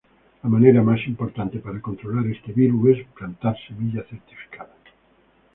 La 0.41 0.49
manera 0.49 0.81
más 0.81 1.05
importante 1.05 1.59
para 1.59 1.79
controlar 1.79 2.25
este 2.25 2.53
virus 2.53 2.97
es 2.97 3.05
plantar 3.09 3.55
semilla 3.67 4.03
certificada. 4.09 4.73